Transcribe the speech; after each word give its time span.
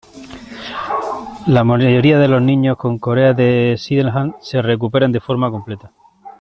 La 1.45 1.63
mayoría 1.63 2.17
de 2.17 2.27
los 2.27 2.41
niños 2.41 2.75
con 2.75 2.97
corea 2.97 3.33
de 3.33 3.75
Sydenham 3.77 4.33
se 4.41 4.59
recuperan 4.63 5.13
en 5.13 5.21
forma 5.21 5.51
completa. 5.51 5.91